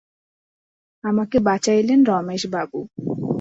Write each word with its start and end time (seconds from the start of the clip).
আমাকে 1.03 1.37
বাঁচাইলেন 1.39 1.99
রমেশবাবু। 2.03 2.79